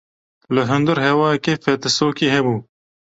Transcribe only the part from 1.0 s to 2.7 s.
hewayeke fetisokî hebû.